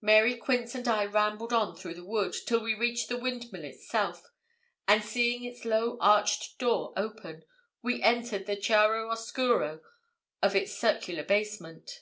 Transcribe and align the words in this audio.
Mary 0.00 0.36
Quince 0.36 0.74
and 0.74 0.88
I 0.88 1.04
rambled 1.04 1.52
on 1.52 1.76
through 1.76 1.94
the 1.94 2.04
wood, 2.04 2.34
till 2.48 2.58
we 2.60 2.74
reached 2.74 3.08
the 3.08 3.16
windmill 3.16 3.62
itself, 3.62 4.24
and 4.88 5.04
seeing 5.04 5.44
its 5.44 5.64
low 5.64 5.96
arched 6.00 6.58
door 6.58 6.92
open, 6.96 7.44
we 7.80 8.02
entered 8.02 8.46
the 8.46 8.56
chiaro 8.56 9.08
oscuro 9.12 9.80
of 10.42 10.56
its 10.56 10.76
circular 10.76 11.22
basement. 11.22 12.00